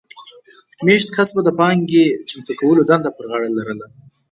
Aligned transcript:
مېشت 0.85 1.09
کس 1.15 1.29
به 1.35 1.41
د 1.43 1.49
پانګې 1.59 2.05
چمتو 2.27 2.51
کولو 2.59 2.81
دنده 2.89 3.09
پر 3.15 3.25
غاړه 3.29 3.47
لرله 3.57 3.85